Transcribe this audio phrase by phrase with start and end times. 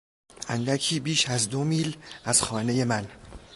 [0.47, 3.07] اندکی بیش از دو میل از خانهی من